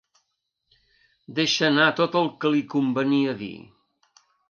Deixa 1.41 1.69
anar 1.69 1.91
tot 2.01 2.19
el 2.25 2.33
que 2.41 2.55
li 2.57 2.67
convenia 2.75 3.41
dir. 3.47 3.55